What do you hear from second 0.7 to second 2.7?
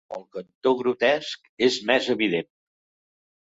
grotesc és més evident.